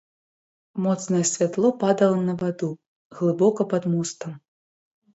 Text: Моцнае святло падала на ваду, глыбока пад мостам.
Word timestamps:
Моцнае 0.85 1.21
святло 1.33 1.71
падала 1.85 2.17
на 2.31 2.37
ваду, 2.41 2.73
глыбока 3.21 3.71
пад 3.77 3.83
мостам. 3.97 4.31